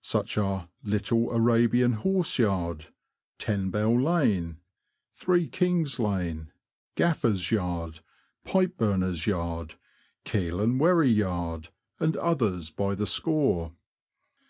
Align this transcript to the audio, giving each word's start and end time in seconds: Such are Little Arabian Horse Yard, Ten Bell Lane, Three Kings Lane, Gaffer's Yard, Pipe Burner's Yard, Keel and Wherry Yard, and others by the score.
Such 0.00 0.38
are 0.38 0.70
Little 0.82 1.30
Arabian 1.30 1.92
Horse 1.92 2.38
Yard, 2.38 2.86
Ten 3.36 3.68
Bell 3.68 4.00
Lane, 4.00 4.56
Three 5.14 5.46
Kings 5.46 5.98
Lane, 5.98 6.50
Gaffer's 6.94 7.50
Yard, 7.50 8.00
Pipe 8.46 8.78
Burner's 8.78 9.26
Yard, 9.26 9.74
Keel 10.24 10.58
and 10.62 10.80
Wherry 10.80 11.10
Yard, 11.10 11.68
and 12.00 12.16
others 12.16 12.70
by 12.70 12.94
the 12.94 13.06
score. 13.06 13.74